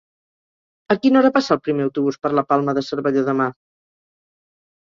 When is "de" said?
2.79-2.85